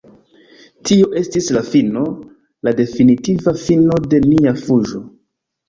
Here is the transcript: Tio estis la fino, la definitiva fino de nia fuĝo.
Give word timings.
Tio 0.89 1.09
estis 1.21 1.49
la 1.57 1.63
fino, 1.67 2.07
la 2.69 2.75
definitiva 2.81 3.55
fino 3.67 4.03
de 4.17 4.25
nia 4.27 4.59
fuĝo. 4.67 5.07